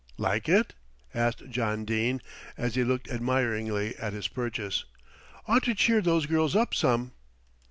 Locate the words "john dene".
1.51-2.23